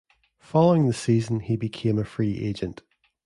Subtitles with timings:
[0.39, 2.81] Following the season, he became a free agent.